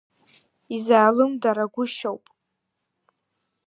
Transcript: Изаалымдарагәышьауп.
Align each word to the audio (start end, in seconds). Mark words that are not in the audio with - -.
Изаалымдарагәышьауп. 0.75 2.25